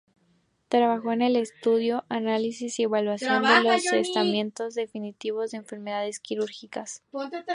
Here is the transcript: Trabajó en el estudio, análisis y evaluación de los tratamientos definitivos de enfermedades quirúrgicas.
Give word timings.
Trabajó 0.67 1.11
en 1.11 1.21
el 1.21 1.35
estudio, 1.35 2.05
análisis 2.09 2.79
y 2.79 2.83
evaluación 2.83 3.43
de 3.43 3.61
los 3.61 3.83
tratamientos 3.83 4.73
definitivos 4.73 5.51
de 5.51 5.57
enfermedades 5.59 6.19
quirúrgicas. 6.19 7.03